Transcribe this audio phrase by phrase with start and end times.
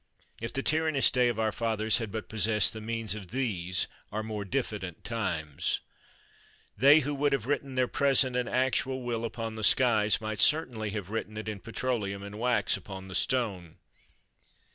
[0.41, 4.23] If the tyrannous day of our fathers had but possessed the means of these our
[4.23, 5.79] more diffident times!
[6.75, 10.89] They, who would have written their present and actual will upon the skies, might certainly
[10.89, 13.75] have written it in petroleum and wax upon the stone.